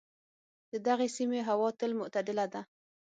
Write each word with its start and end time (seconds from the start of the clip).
د 0.71 0.73
دغې 0.87 1.07
سیمې 1.17 1.41
هوا 1.49 1.69
تل 1.79 1.91
معتدله 1.99 2.45
ده. 2.53 2.61